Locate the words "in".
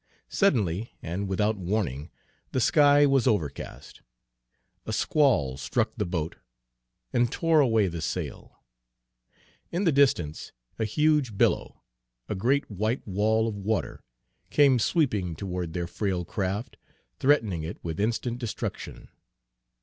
9.71-9.83